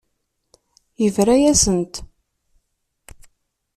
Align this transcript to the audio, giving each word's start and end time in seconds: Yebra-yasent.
Yebra-yasent. 1.01 1.95